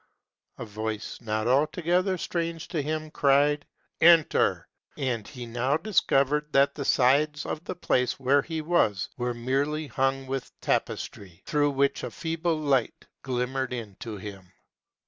[0.57, 3.67] A voice not altogether strange to him cried,
[4.01, 9.35] "Enter!" and he now discovered that the sides of the place where he was were
[9.35, 14.51] merely hung with tapestry, through which a feeble light glimmered in to him.